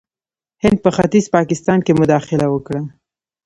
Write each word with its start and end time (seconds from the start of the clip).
هند 0.63 0.77
په 0.83 0.89
ختیځ 0.95 1.25
پاکستان 1.35 1.79
کې 1.85 1.97
مداخله 2.01 2.45
وکړه. 2.49 2.81